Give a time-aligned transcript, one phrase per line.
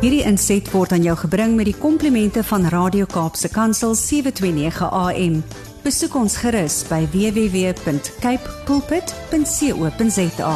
[0.00, 5.42] Hierdie inset word aan jou gebring met die komplimente van Radio Kaapse Kansel 729 AM.
[5.84, 10.54] Besoek ons gerus by www.cape pulpit.co.za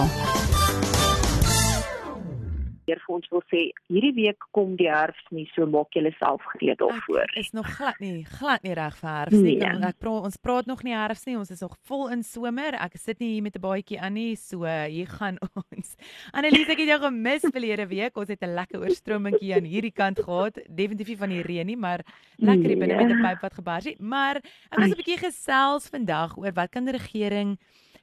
[2.95, 6.42] weer vir ons wil sê hierdie week kom die herfs nie so maak julle self
[6.52, 7.32] gereed daarvoor.
[7.40, 9.56] Is nog glad nie, glad nie reg vir herfs nie.
[9.59, 9.72] Nee.
[9.74, 9.90] Nee.
[9.90, 11.36] Ek praat ons praat nog nie herfs nie.
[11.38, 12.78] Ons is nog vol in somer.
[12.78, 15.96] Ek sit nie hier met 'n baadjie aan nie, so hier gaan ons.
[16.32, 18.16] Annelies, ek het jou gemis verlede week.
[18.16, 20.58] Ons het 'n lekker oorstromingkie aan hierdie kant gehad.
[20.69, 22.05] Definitief nie van die reën nie, maar
[22.38, 24.00] lekker hier binne met 'n pyp wat gebars het.
[24.00, 24.36] Maar
[24.70, 27.58] ek was 'n bietjie gesels vandag oor wat kan die regering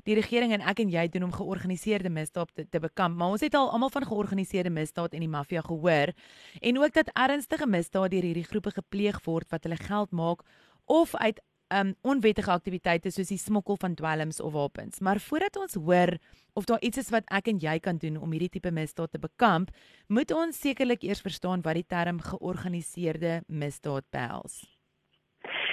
[0.08, 3.18] die regering en ek en jy doen om georganiseerde misdaad te, te bekamp.
[3.18, 6.14] Maar ons het al almal van georganiseerde misdaad en die maffia gehoor
[6.60, 10.46] en ook dat ernstige misdaad deur hierdie groepe gepleeg word wat hulle geld maak
[10.86, 11.42] of uit
[11.72, 15.00] um onwettige aktiwiteite soos die smokkel van dwelms of wapens.
[15.00, 16.18] Maar voordat ons hoor
[16.54, 19.22] of daar iets is wat ek en jy kan doen om hierdie tipe misdaad te
[19.24, 19.72] bekamp,
[20.08, 24.62] moet ons sekerlik eers verstaan wat die term georganiseerde misdaad behels.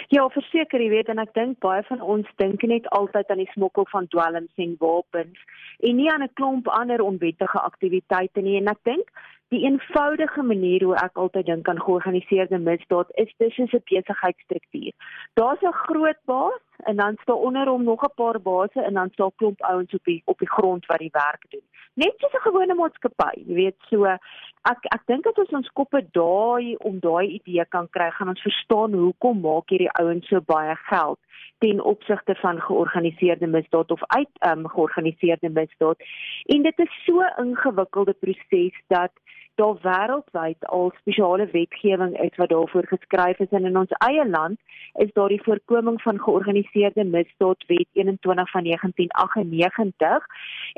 [0.08, 3.50] Ja, verseker, jy weet en ek dink baie van ons dink net altyd aan die
[3.52, 5.42] smokkel van dwelms en wapens
[5.84, 9.12] en nie aan 'n klomp ander onwettige aktiwiteite nie en ek dink
[9.52, 14.92] die eenvoudige manier hoe ek altyd dink aan georganiseerde misdaad is soos 'n besigheidsstruktuur.
[15.34, 19.10] Daar's 'n groot baas en dan staan onder hom nog 'n paar base en dan
[19.10, 21.62] staan 'n klomp ouens op die op die grond wat die werk doen.
[21.94, 26.06] Net soos 'n gewone maatskappy, jy weet, so ek ek dink dat ons ons koppe
[26.10, 30.76] daai om daai idee kan kry, gaan ons verstaan hoekom maak hierdie ouens so baie
[30.76, 31.18] geld
[31.58, 35.96] ten opsigte van georganiseerde misdaad of uit um, georganiseerde misdaad.
[36.44, 39.12] En dit is so ingewikkelde proses dat
[39.58, 43.50] daar wêreldwyd al spesiale wetgewing is wat daarvoor geskryf is.
[43.50, 44.58] En in ons eie land
[45.04, 50.26] is daar die voorkoming van georganiseerde misdaad wet 21 van 1998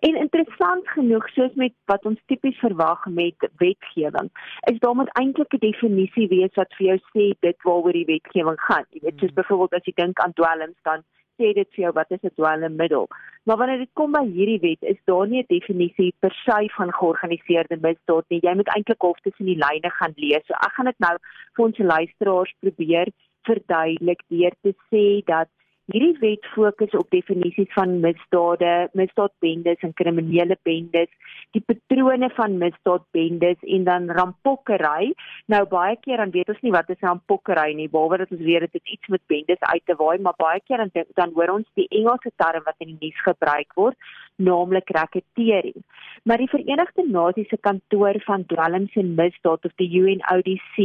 [0.08, 4.30] en interessant genoeg soos met wat ons tipies verwag met wetgewing
[4.72, 8.60] is daar moet eintlik 'n definisie wees wat vir jou sê dit waaroor die wetgewing
[8.60, 8.84] gaan.
[8.90, 11.04] Jy weet soos byvoorbeeld as jy dink aan dwelms dan
[11.40, 13.08] sê dit vir jou wat is 'n dwelmmiddel.
[13.44, 16.92] Maar wanneer dit kom by hierdie wet, is daar nie 'n definisie per se van
[16.92, 18.40] georganiseerde misdaad nie.
[18.42, 20.46] Jy moet eintlik hof tussen die lyne gaan lees.
[20.46, 21.16] So ek gaan dit nou
[21.54, 23.08] vir ons luisteraars probeer
[23.42, 25.48] verduidelik deur te sê dat
[25.90, 31.08] Hierdie wet fokus op definisies van misdade, misdaadbendes en kriminele bendes,
[31.56, 35.10] die patrone van misdaadbendes en dan rampokkery.
[35.50, 38.68] Nou baie keer dan weet ons nie wat is rampokkery nie, behalwe dat ons weet
[38.68, 41.66] dit het iets met bendes uit te waai, maar baie keer dan dan hoor ons
[41.74, 43.98] die Engelse term wat in die nuus gebruik word,
[44.40, 45.76] naamlik racketeering.
[46.22, 50.76] Maar die Verenigde Nasies se kantoor van dwelms en misdaad of die UNODC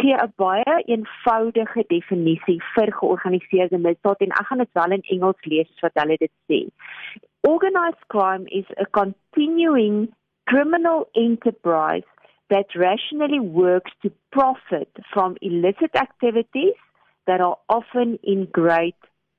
[0.00, 5.44] gee 'n baie eenvoudige definisie vir georganiseerde misdaad en ek gaan dit wel in Engels
[5.44, 6.60] lees wat hulle dit sê.
[7.40, 10.14] Organized crime is a continuing
[10.44, 12.08] criminal enterprise
[12.48, 16.78] that rationally works to profit from illicit activities
[17.26, 18.96] that are often in great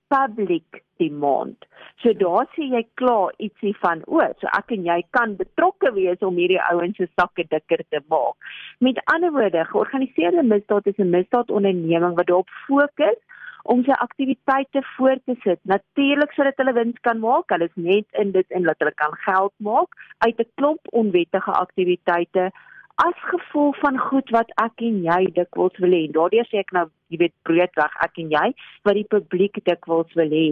[0.08, 1.66] public demand.
[2.02, 6.22] So daar sê jy klaar ietsie van o, so ek en jy kan betrokke wees
[6.26, 8.36] om hierdie ouens se sakke dikker te maak.
[8.80, 13.20] Met ander woorde, georganiseerde misdaad is 'n misdaadonderneming wat daarop fokus
[13.64, 15.60] om sy aktiwiteite voort te sit.
[15.64, 17.50] Natuurlik sodat hulle wins kan maak.
[17.52, 19.90] Hulle is net in dit en dat hulle kan geld maak
[20.26, 22.52] uit 'n klomp onwettige aktiwiteite
[22.98, 26.06] as gevolg van goed wat ek en jy dikwels wil hê.
[26.14, 28.46] Daardeur sê ek nou, jy weet, breedweg ek en jy
[28.88, 30.48] wat die publiek dikwels wil hê.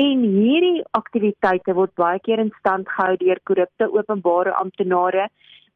[0.00, 5.28] En hierdie aktiwiteite word baie keer in stand gehou deur korrupte openbare amptenare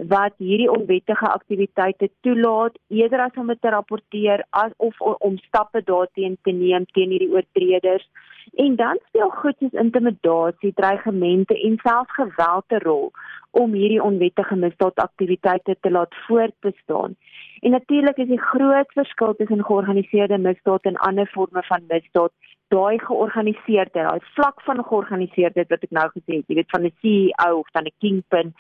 [0.07, 5.83] wat hierdie onwettige aktiwiteite toelaat eerder as om dit te rapporteer as of om stappe
[5.85, 8.07] daarteen te neem teen hierdie oortreders
[8.55, 13.11] en dan speel goed soos intimidasie, dreigemente en selfs geweld 'n rol
[13.51, 17.17] om hierdie onwettige misdaadaktiwiteite te laat voortbestaan.
[17.61, 22.33] En natuurlik is die groot verskil tussen georganiseerde misdaad en ander forme van misdaad
[22.69, 26.95] daai georganiseerde, daai vlak van georganiseerdheid wat ek nou gesê het, jy weet van 'n
[27.01, 28.55] CEO of dan 'n kingpin.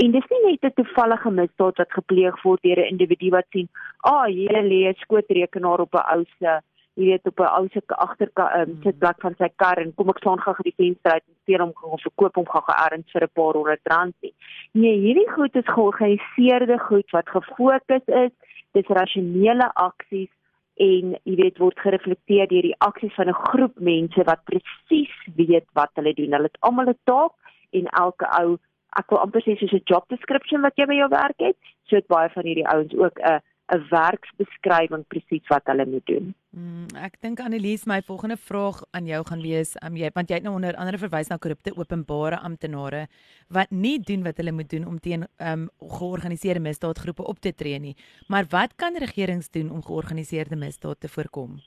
[0.00, 3.68] En dis nie net 'n toevallige misdaad wat gepleeg word deur 'n individu wat sien,
[4.00, 6.60] "Ag, oh, hier lê 'n skootrekenaar op 'n ou se
[6.94, 8.82] jy weet op 'n ou se agterkant um, mm.
[8.82, 11.72] sitplek van sy kar en kom ek staan by die venster uit en steel hom
[11.96, 14.34] of verkoop hom gou ergens vir 'n paar honderd rand nie.
[14.72, 18.32] Nee, hierdie goed is georganiseerde goed wat gefokus is,
[18.72, 20.32] dis rasionele aksies
[20.76, 25.66] en jy weet word gereflekteer deur die aksies van 'n groep mense wat presies weet
[25.72, 26.32] wat hulle doen.
[26.32, 27.32] Hulle het almal 'n taak
[27.72, 28.58] en elke ou
[28.98, 31.58] ek wil amper sê soos 'n job description wat jy by jou werk het,
[31.88, 33.40] so het baie van hierdie ouens ook 'n
[33.72, 36.34] 'n werksbeskrywing presies wat hulle moet doen.
[36.50, 40.40] Mm, ek dink Annelies, my volgende vraag aan jou gaan wees, um, jy want jy
[40.40, 43.06] het nou onder andere verwys na korrupte openbare amptenare
[43.48, 47.78] wat nie doen wat hulle moet doen om teen um, georganiseerde misdaadgroepe op te tree
[47.78, 47.96] nie.
[48.28, 51.60] Maar wat kan regerings doen om georganiseerde misdaad te voorkom?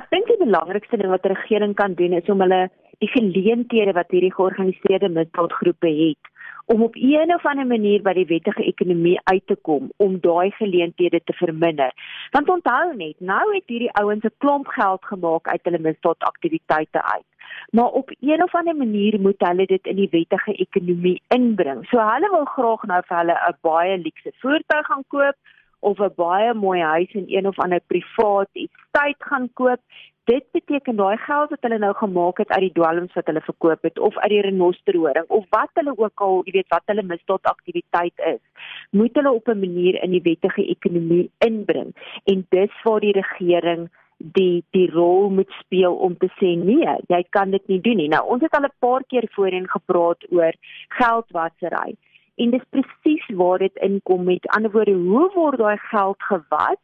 [0.00, 3.92] Ek dink die belangrikste ding wat 'n regering kan doen is om hulle die geleenthede
[3.92, 6.32] wat hierdie georganiseerde misdaadgroepe het
[6.66, 10.50] om op een of ander manier by die wettige ekonomie uit te kom om daai
[10.56, 11.92] geleenthede te verminder.
[12.30, 17.28] Want onthou net, nou het hierdie ouens 'n klomp geld gemaak uit hulle misdaadaktiwiteite uit.
[17.70, 21.86] Maar op een of ander manier moet hulle dit in die wettige ekonomie inbring.
[21.86, 25.36] So hulle wil graag nou vir hulle 'n baie luukse voertuig gaan koop
[25.80, 29.80] of 'n baie mooi huis in een of ander privaat estate gaan koop
[30.24, 33.82] dit beteken daai geld wat hulle nou gemaak het uit die dwelms wat hulle verkoop
[33.82, 38.24] het of uit die renosterhoring of wat hulle ook al, jy weet wat hulle misdaadaktiwiteit
[38.32, 38.40] is,
[38.90, 41.92] moet hulle op 'n manier in die wettige ekonomie inbring.
[42.24, 47.22] En dis waar die regering die die rol moet speel om te sê nee, jy
[47.30, 48.08] kan dit nie doen nie.
[48.08, 50.52] Nou ons het al 'n paar keer voorheen gepraat oor
[50.88, 51.96] geldwasery.
[52.36, 56.80] En dis presies waar dit inkom met ander woorde, hoe word daai geld gewas?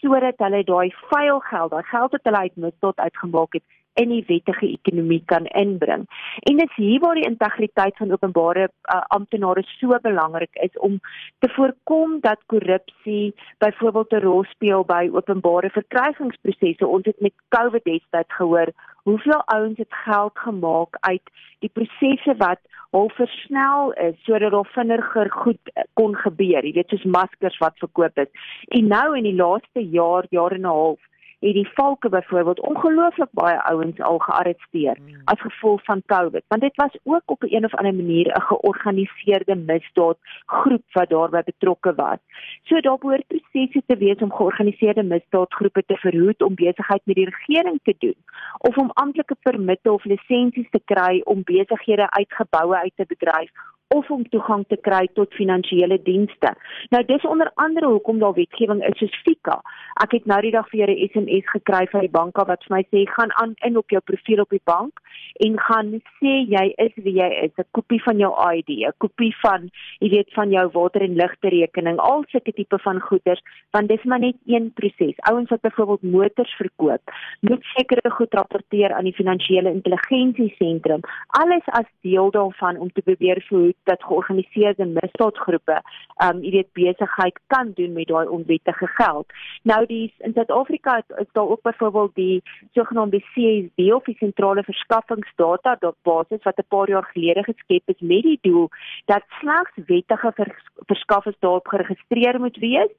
[0.00, 3.64] Sodat hulle daai vuil geld, daai geld wat hulle uit misdaad uitgemaak het,
[3.94, 6.06] in die wettige ekonomie kan inbring.
[6.48, 11.00] En dit is hier waar die integriteit van openbare uh, amptenare so belangrik is om
[11.38, 16.86] te voorkom dat korrupsie byvoorbeeld 'n rol speel by openbare verkrygingsprosesse.
[16.86, 18.72] Ons het met COVID destyds gehoor
[19.02, 22.60] hoeveel ouens het geld gemaak uit die prosesse wat
[22.90, 26.64] al versnel is sodat daar vinniger goed kon gebeur.
[26.64, 28.28] Jy weet soos maskers wat verkoop is.
[28.68, 31.00] En nou in die laaste jaar, jaar en 'n half
[31.42, 35.20] het die valke byvoorbeeld ongelooflik baie ouens al gearresteer mm.
[35.24, 39.54] as gevolg van COVID want dit was ook op 'n of ander manier 'n georganiseerde
[39.54, 42.18] misdaad groep wat daarbey betrokke was.
[42.62, 47.30] So daar behoort prosesse te wees om georganiseerde misdaadgroepe te verhoed om besigheid met die
[47.30, 48.16] regering te doen
[48.58, 53.50] of om amptelike permitte of lisensies te kry om besighede uit geboue uit te bedryf
[53.94, 56.54] of om toegang te kry tot finansiële dienste.
[56.94, 59.60] Nou dis onder andere hoekom daar wetgewing is soos FICA.
[60.04, 62.82] Ek het nou die dag vir 'n SMS gekry van die bank wat vir my
[62.90, 65.00] sê gaan aan in op jou profiel op die bank
[65.44, 69.34] en gaan sê jy is wie jy is, 'n kopie van jou ID, 'n kopie
[69.42, 73.88] van jy weet van jou water en ligte rekening, al sulke tipe van goederes, want
[73.88, 75.16] dis maar net een proses.
[75.30, 77.02] Ouens wat byvoorbeeld motors verkoop,
[77.40, 83.02] moet sekere goed rapporteer aan die finansiële intelligensie sentrum, alles as deel daarvan om te
[83.02, 85.82] probeer verhoed dat georganiseerde misdaadgroepe
[86.24, 89.26] um jy weet besigheid kan doen met daai onwettige geld.
[89.62, 92.42] Nou die in Suid-Afrika is daar ook byvoorbeeld die
[92.72, 98.22] sogenaamde CSD of die sentrale verskaffingsdata basis wat 'n paar jaar gelede geskep is met
[98.22, 98.68] die doel
[99.04, 102.92] dat slegs wettige vers verskaffers daarop geregistreer moet wees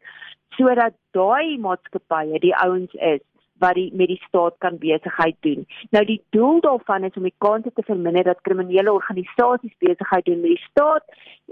[0.49, 3.21] sodat daai maatskappye die ouens is
[3.63, 5.65] wat die met die staat kan besigheid doen.
[5.95, 10.41] Nou die doel daarvan is om die kans te verminder dat kriminele organisasies besigheid doen
[10.41, 11.05] met die staat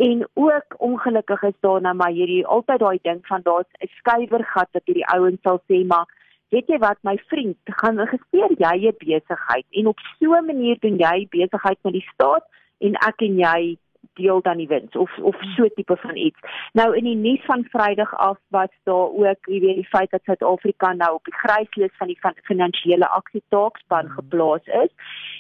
[0.08, 4.70] en ook ongelukkig is daar nou maar hierdie altyd daai ding van daar's 'n skuiwergat
[4.72, 6.08] wat hierdie ouens sal sê maar
[6.52, 10.78] weet jy wat my vriend gaan registreer jy 'n besigheid en op so 'n manier
[10.80, 12.46] doen jy besigheid met die staat
[12.80, 13.78] en ek en jy
[14.14, 16.40] deel dan die wins of of so tipe van iets.
[16.74, 20.24] Nou in die nuus van Vrydag af was daar ook, jy weet, die feit dat
[20.24, 24.14] Suid-Afrika nou op die gryslys van die van finansiële aksietaakspan hmm.
[24.14, 24.92] geplaas is.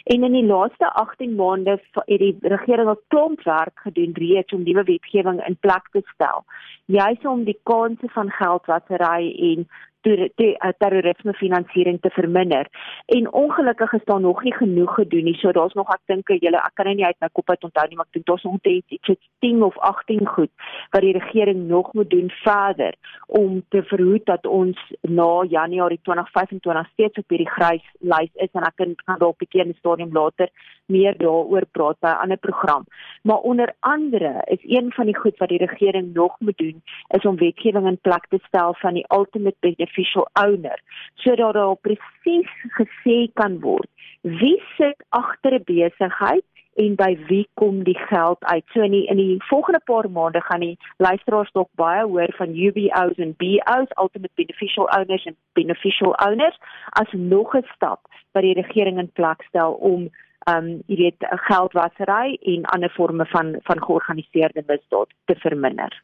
[0.03, 4.63] En in die laaste 18 maande het die regering 'n klomp werk gedoen reeds om
[4.63, 6.43] nuwe wetgewing in plek te stel.
[6.85, 9.67] Juis om die kanse van geldwasery en
[10.01, 12.67] Eh, terrorisme finansiering te verminder.
[13.05, 15.35] En ongelukkig is daar nog nie genoeg gedoen nie.
[15.35, 17.95] So daar's nog ek dink julle ek kan nie uit my kop uit onthou nie,
[17.95, 20.49] maar ek dink daar's net iets 10 of 18 goed
[20.89, 22.95] wat die regering nog moet doen verder
[23.27, 28.65] om te verhoed dat ons na Januarie 2025 steeds op hierdie grys lys is en
[28.65, 30.49] ek kan gaan dalk 'n bietjie in die stadium later
[30.91, 32.83] meer daaroor praat by 'n ander program.
[33.23, 37.25] Maar onder andere is een van die goed wat die regering nog moet doen is
[37.25, 39.57] om wetgewing in plek te stel van die ultimate
[39.91, 40.79] beneficial owner
[41.15, 43.89] sodat daar presies gesê kan word
[44.21, 46.45] wie sit agter 'n besigheid
[46.75, 48.63] en by wie kom die geld uit.
[48.73, 52.55] So in die in die volgende paar maande gaan die luisteraars dalk baie hoor van
[52.55, 56.57] UBOs en BOs, ultimate beneficial owners en beneficial owners
[56.89, 57.99] as nog 'n stap
[58.31, 60.09] wat die regering in plek stel om
[60.47, 66.01] um jy weet geldwasery en ander forme van van georganiseerde misdaad te verminder.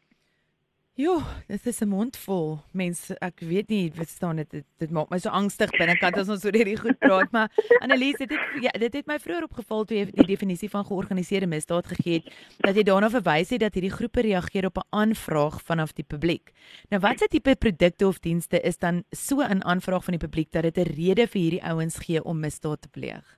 [0.98, 2.60] Jo, dit is 'n mond vol.
[2.72, 6.30] Mense, ek weet nie, wat staan dit dit, dit maak my so angstig binnekant as
[6.30, 7.52] ons oor hierdie goed praat, maar
[7.82, 11.48] Annelies, dit het ja, dit het my vroeër opgeval toe jy die definisie van georganiseerde
[11.48, 12.34] misdaad gegee het,
[12.66, 16.52] dat jy daarna verwys het dat hierdie groepe reageer op 'n aanvraag vanaf die publiek.
[16.90, 20.64] Nou, watse tipe produkte of dienste is dan so 'n aanvraag van die publiek dat
[20.64, 23.38] dit 'n rede vir hierdie ouens gee om misdaad te pleeg?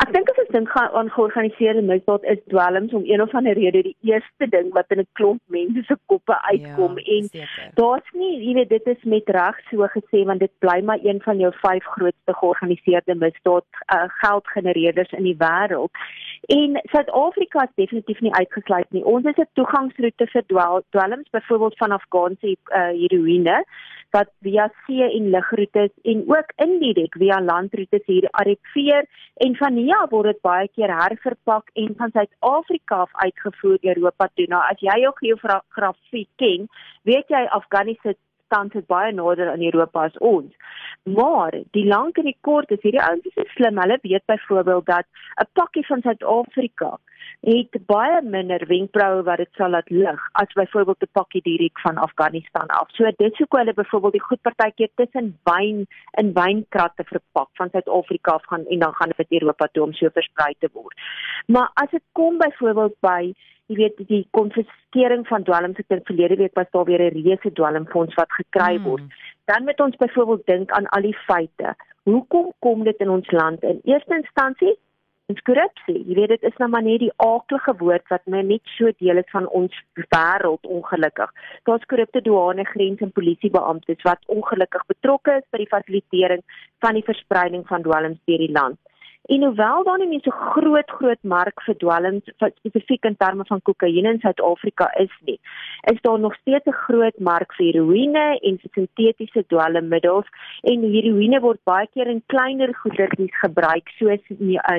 [0.00, 4.48] Ek dink dink aan georganiseerde misdaad is dwelms om een of ander rede die eerste
[4.48, 7.30] ding wat in 'n klomp mense se koppe uitkom ja, en
[7.74, 11.20] daar's nie jy weet dit is met reg so gesê want dit bly maar een
[11.22, 15.90] van jou vyf grootste georganiseerde misdaad uh, geldgenereerders in die wêreld.
[16.46, 19.04] En Suid-Afrika is definitief nie uitgesluit nie.
[19.04, 20.44] Ons is 'n toegangsroete vir
[20.90, 23.64] dwelms byvoorbeeld van Afghaanse uh, heroïne
[24.10, 30.06] wat via see en lugroetes en ook indirek via landroetes hier arriveer en van hier
[30.10, 34.46] word dit baie keer herverpak en van Suid-Afrika af uitgevoer Europa toe.
[34.48, 36.68] Nou as jy jou geografie ken,
[37.02, 38.14] weet jy Afghanistan
[38.52, 40.52] tans is baie nader aan Europa as ons.
[41.18, 43.80] Maar die lank en die kort is hierdie ouens is slim.
[43.82, 45.06] Hulle weet byvoorbeeld dat
[45.40, 46.98] 'n pakkie van Suid-Afrika
[47.42, 51.96] het baie minder wenkbroue wat dit sal laat lig as byvoorbeeld 'n pakkie direk van
[51.96, 52.90] Afghanistan af.
[52.90, 58.30] So dit sou hulle byvoorbeeld die goed partykeer tussen wyn in wynkratte verpak van Suid-Afrika
[58.32, 60.94] af gaan en dan gaan dit Europa toe om so versprei te word.
[61.46, 63.32] Maar as dit kom byvoorbeeld by
[63.72, 67.52] jy weet die konfiskering van dwelms ek dink verlede week was daar weer 'n reuse
[67.52, 68.84] dwelmfonds wat gekry hmm.
[68.84, 69.02] word.
[69.50, 71.74] Dan moet ons byvoorbeeld dink aan al die feite.
[72.04, 74.76] Hoekom kom dit in ons land in eerste instansie
[75.32, 76.00] ons korrupsie.
[76.08, 79.20] Jy weet dit is nou maar net die aaklige woord wat my net so deel
[79.22, 79.74] is van ons
[80.12, 81.30] wêreld ongelukkig.
[81.68, 86.42] Daar's korrupte douane, grens en polisiebeamptes wat ongelukkig betrokke is by die fasilitering
[86.84, 88.78] van die verspreiding van dwelms deur die land.
[89.22, 94.10] En hoewel daar nie so groot groot mark vir dwelms spesifiek in terme van kokaine
[94.10, 95.38] in Suid-Afrika is nie,
[95.92, 100.26] is daar nog steeds 'n groot mark vir heroïne en sintetiese dwelmmiddels
[100.62, 104.24] en heroïne word baie keer in kleiner goedertjies gebruik soos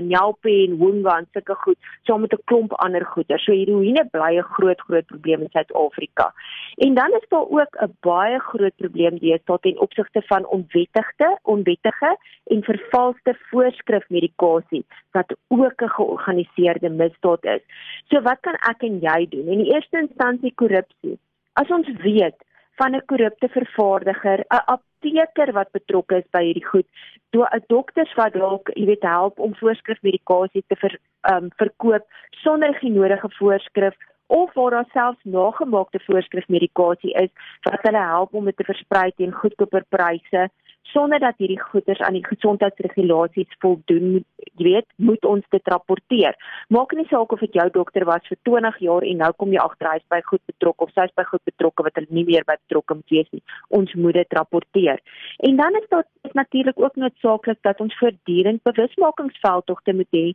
[0.02, 3.40] Nyalpe en Woonga en sulke goed saam met 'n klomp ander goeder.
[3.40, 6.34] So heroïne bly 'n groot groot probleem in Suid-Afrika.
[6.76, 12.18] En dan is daar ook 'n baie groot probleem deesdae ten opsigte van onwettigde, onwettige
[12.44, 17.62] en vervalste voorskrifmedikasie kommunikasie wat ook 'n georganiseerde misdaad is.
[18.10, 19.48] So wat kan ek en jy doen?
[19.48, 21.20] In die eerste instansie korrupsie.
[21.54, 22.36] As ons weet
[22.76, 26.88] van 'n korrupte vervaardiger, 'n apteker wat betrokke is by hierdie goed,
[27.32, 30.98] 'n dokters wat dalk, jy weet, help om voorskrifmedikasie te ver,
[31.32, 33.96] um, verkoop sonder die nodige voorskrif
[34.28, 37.30] of waar daar selfs nagemaakte voorskrifmedikasie is
[37.62, 40.50] wat hulle help om dit te versprei teen goedkoper pryse
[40.92, 44.24] sonder dat hierdie goeders aan die gesondheidsregulasies voldoen,
[44.60, 46.38] jy weet, moet ons dit rapporteer.
[46.74, 49.62] Maak nie saak of dit jou dokter was vir 20 jaar en nou kom jy
[49.64, 52.58] agter hy's by goed betrokke of sy's by goed betrokke wat hulle nie meer by
[52.68, 53.44] betrokke moet wees nie.
[53.70, 55.02] Ons moet dit rapporteer.
[55.50, 60.28] En dan is dit natuurlik ook noodsaaklik dat ons voortdurend bewusmakingsveldtogte moet hê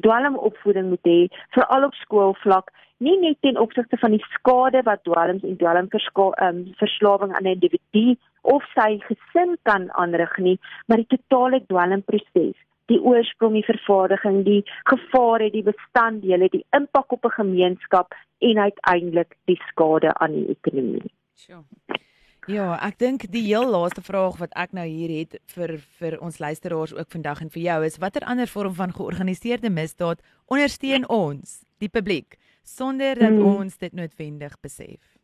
[0.00, 1.18] dwelmopvoeding moet hê
[1.56, 2.70] veral op skoolvlak
[3.02, 7.54] nie net ten opsigte van die skade wat dwelms en dwelmverslawing um, verslawing aan 'n
[7.56, 12.58] individu of sy gesin kan aanrig nie maar die totale dwelmproses
[12.90, 19.36] die oorsprong die vervaardiging die gevare die bestanddele die impak op 'n gemeenskap en uiteindelik
[19.46, 21.64] die skade aan die ekonomie sure.
[22.50, 26.40] Ja, ek dink die heel laaste vraag wat ek nou hier het vir vir ons
[26.42, 31.60] luisteraars ook vandag en vir jou is watter ander vorm van georganiseerde misdaad ondersteun ons,
[31.78, 32.34] die publiek,
[32.66, 33.46] sonder dat hmm.
[33.46, 35.21] ons dit noodwendig besef?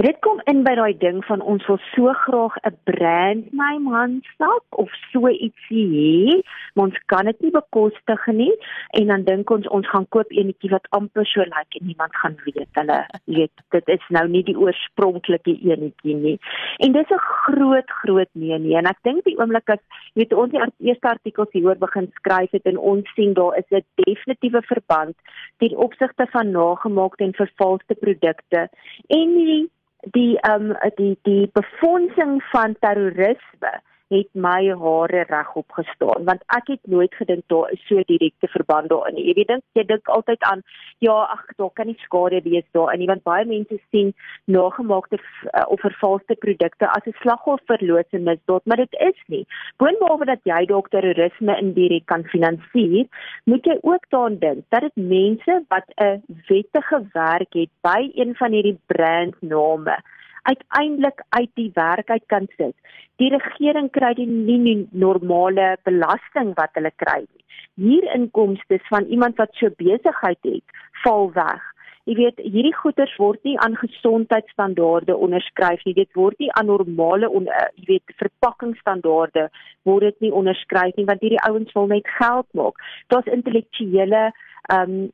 [0.00, 4.64] Dit kom in by daai ding van ons wil so graag 'n brand name handsak
[4.70, 6.40] of so ietsie hê,
[6.74, 8.54] maar ons kan dit nie bekostig nie.
[8.98, 12.16] En dan dink ons ons gaan koop enetjie wat amper so lyk like, en niemand
[12.16, 16.38] gaan weet hulle weet dit is nou nie die oorspronklike enetjie nie.
[16.78, 18.76] En dis 'n groot groot nee nee.
[18.76, 19.82] En ek dink die oomblik as
[20.14, 23.84] weet ons die eerste artikels hieroor begin skryf het en ons sien daar is 'n
[23.94, 25.16] definitiewe verband
[25.58, 28.68] ten opsigte van nagemaakte en vervalste produkte.
[29.08, 29.70] En die
[30.02, 33.80] die ehm um, die die befondsing van terrorisme
[34.12, 38.88] het my hare regop gestaan want ek het nooit gedink daar is so direkte verband
[38.92, 39.16] daarin.
[39.16, 40.62] Jy weet dink jy dink altyd aan
[40.98, 44.12] ja, ag, daar kan nie skade wees daarin nie want baie mense sien
[44.44, 49.44] nagemaakte uh, of vervalste produkte as 'n slagofferlose misdaad, maar dit is nie.
[49.76, 53.06] Boonbehalwe dat jy dalk terrorisme indirek kan finansier,
[53.44, 58.34] moet jy ook daaraan dink dat dit mense wat 'n wettige werk het by een
[58.34, 59.96] van hierdie brandname
[60.42, 62.74] uiteindelik uit die werk uit kan sit.
[63.16, 67.44] Die regering kry die nie, nie normale belasting wat hulle kry nie.
[67.74, 71.62] Hier inkomste van iemand wat so besigheid het, val weg.
[72.08, 75.94] jy weet hierdie goederes word nie aan gesondheidsstandaarde onderskryf nie.
[75.94, 79.48] Dit word nie aan normale on, uh, jy weet verpakkingsstandaarde
[79.86, 82.82] word dit nie onderskryf nie want hierdie ouens wil net geld maak.
[83.14, 84.30] Daar's intellektuele
[84.70, 85.10] ehm um,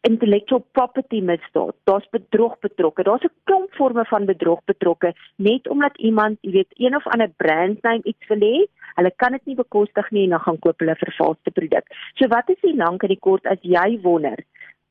[0.00, 1.74] intellectual property misdaad.
[1.84, 3.02] Daar's bedrog betrokke.
[3.02, 7.30] Daar's 'n klomp forme van bedrog betrokke net omdat iemand, jy weet, een of ander
[7.36, 8.66] brandname iets wil hê.
[8.94, 11.84] Hulle kan dit nie bekostig nie en dan gaan koop hulle vervalste produk.
[12.14, 14.38] So wat is die lank en die kort as jy wonder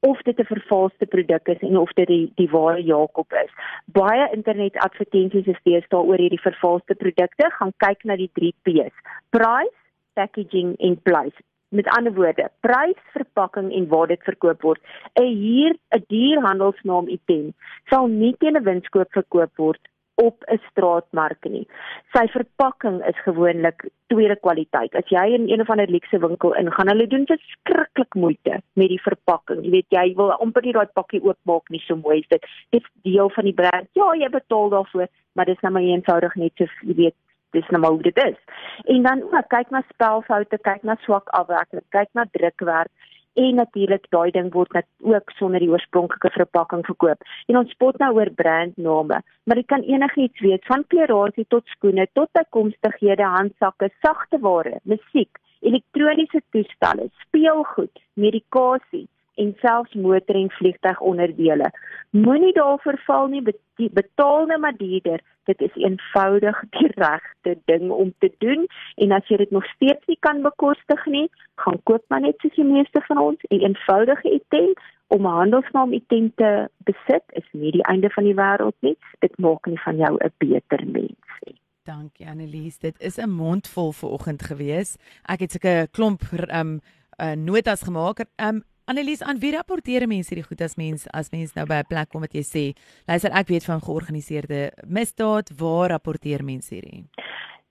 [0.01, 3.51] of dit 'n vervalste produk is en of dit die die ware Jakob is.
[3.85, 7.49] Baie internetadvertensies is deesdae oor hierdie vervalste produkte.
[7.49, 8.95] Gaan kyk na die 3 P's:
[9.29, 9.77] price,
[10.13, 11.37] packaging en place.
[11.71, 14.81] Met ander woorde, prys, verpakking en waar dit verkoop word.
[15.15, 17.53] 'n Hier 'n dierhandelsnaam item
[17.89, 21.67] sal nie teen 'n winskoop verkoop word op 'n straatmark nie.
[22.13, 24.95] Sy verpakking is gewoonlik tweede kwaliteit.
[24.95, 29.01] As jy in een of ander luukse winkel ingaan, hulle doen verskriklik moeite met die
[29.01, 29.63] verpakking.
[29.63, 32.45] Jy weet jy wil amper nie daai pakkie oopmaak nie, so mooi is dit.
[32.69, 33.87] Dit is deel van die brand.
[33.93, 37.15] Ja, jy betaal daarvoor, maar dis nou maar eenvoudig net so jy weet
[37.55, 38.37] dis nou maar hoe dit is.
[38.83, 42.91] En dan ook kyk na spelfoute, kyk na swak afwerking, kyk na drukwerk
[43.33, 47.23] en natuurlik daai ding word net ook sonder die oorspronklike verpakking verkoop.
[47.47, 52.07] En ons spot nou oor brandname, maar dit kan enigiets wees van klerasie tot skoene
[52.13, 59.07] tot bykomstighede, handsakke, sagte ware, musiek, elektroniese toestelle, speelgoed, medikasie
[59.39, 61.71] en selfs motor en vliegtuigonderdele.
[62.11, 63.41] Moenie daarvoor val nie,
[63.75, 65.21] betaal net maar duurder.
[65.47, 68.65] Dit is eenvoudig die regte ding om te doen
[68.95, 71.29] en as jy dit nog steeds nie kan bekostig nie,
[71.63, 74.73] gaan koop maar net soos die meeste van ons 'n eenvoudige item
[75.07, 78.97] om 'n handelsnaam item te besit is nie die einde van die wêreld nie.
[79.19, 81.59] Dit maak nie van jou 'n beter mens nie.
[81.83, 84.97] Dankie Annelies, dit is 'n mondvol vir oggend gewees.
[85.23, 86.21] Ek het seker 'n klomp
[86.59, 86.81] um
[87.21, 88.25] uh, notas gemaak.
[88.35, 91.87] Um Annelies, aan wie rapporteer mense hierdie goed as mens as mens nou by 'n
[91.87, 92.63] plek kom wat jy sê,
[93.07, 97.07] luister ek weet van georganiseerde misdaad, waar rapporteer mense hierdie?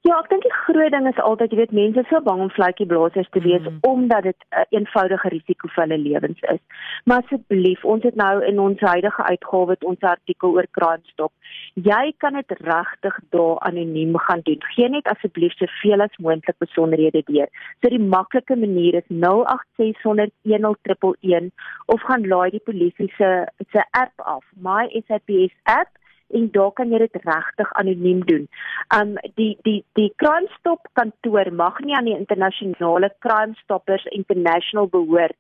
[0.09, 2.49] Ja, ek dink die groot ding is altyd, jy weet, mense is so bang om
[2.57, 3.85] vletjieblassers te wees mm.
[3.85, 6.63] omdat dit 'n uh, eenvoudige risiko vir hulle lewens is.
[7.05, 11.33] Maar asseblief, ons het nou in ons huidige uitgawe ons artikel oor crime stop.
[11.75, 14.61] Jy kan dit regtig daar anoniem gaan doen.
[14.73, 17.49] Gee net asseblief soveel as moontlik besonderhede deur.
[17.83, 21.53] So die maklike manier is 08601011
[21.93, 23.31] of gaan laai die polisie se
[23.69, 26.00] se app af, my SAPS app
[26.39, 28.49] en daar kan jy dit regtig anoniem doen.
[28.97, 34.89] Um die die die Crime Stop kantoor mag nie aan die internasionale Crime Stoppers International
[34.89, 35.39] behoort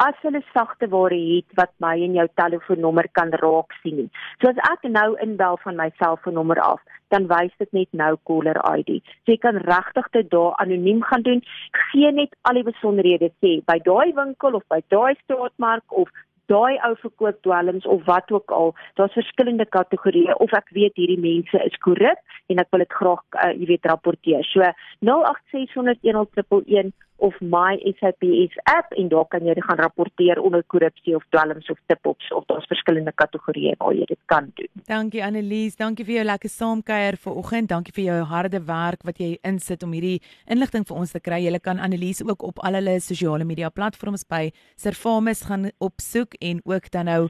[0.00, 4.08] as hulle sagte ware het wat my en jou telefoonnommer kan raak sien nie.
[4.40, 6.80] So as ek nou inbel van my selfoonnommer af,
[7.12, 9.02] dan wys dit net nou caller ID.
[9.24, 11.42] So jy kan regtig dit daar anoniem gaan doen.
[11.90, 16.08] Gee net al die besonderhede sê by daai winkel of by daai straatmark of
[16.50, 18.74] daai ou verkoop dwelms of wat ook al.
[18.94, 23.22] Daar's verskillende kategorieë of ek weet hierdie mense is korrup en ek wil dit graag
[23.38, 24.42] uh, jy weet rapporteer.
[24.50, 24.60] So
[25.06, 26.92] 08601011
[27.22, 31.78] of my SAPS app en daar kan jy gaan rapporteer onder korrupsie of dwelms of
[31.86, 34.70] tipops of daar's verskillende kategorieë waar jy dit kan doen.
[34.90, 37.70] Dankie Annelies, dankie vir jou lekker saamkuier vanoggend.
[37.70, 40.18] Dankie vir jou harde werk wat jy insit om hierdie
[40.50, 41.38] inligting vir ons te kry.
[41.46, 46.62] Jy kan Annelies ook op al hulle sosiale media platforms by Servamus gaan opsoek en
[46.66, 47.22] ook dan nou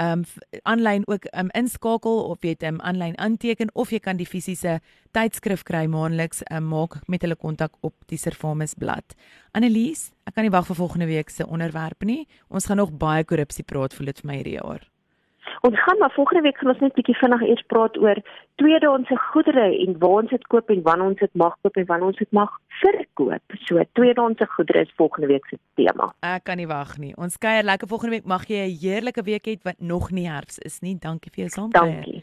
[0.00, 0.24] um
[0.62, 4.78] aanlyn ook um inskakel of jy dit um aanlyn aanteken of jy kan die fisiese
[5.16, 9.16] tydskrif kry maandeliks um maak met hulle kontak op die Servamus blad.
[9.52, 12.26] Annelies, ek kan nie wag vir volgende week se onderwerp nie.
[12.48, 14.86] Ons gaan nog baie korrupsie praat vir dit vir my hierdie jaar.
[15.60, 18.20] Ons gaan maar volgende week gaan ons net bietjie vinnig eers praat oor
[18.62, 22.12] tweedehandse goedere en waar ons dit koop en wanneer ons dit mag koop en wanneer
[22.12, 23.56] ons dit mag verkoop.
[23.66, 26.12] So tweedehandse goedere is volgende week se tema.
[26.24, 27.12] Ek kan nie wag nie.
[27.16, 28.24] Ons kuier lekker volgende week.
[28.24, 30.96] Mag jy 'n heerlike week hê wat nog nie herfs is nie.
[30.96, 32.04] Dankie vir jou saamkuier.
[32.04, 32.22] Dankie.